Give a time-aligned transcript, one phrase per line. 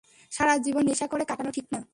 [0.31, 1.81] সারা জীবন নেশা করে কাটানো ঠিক না।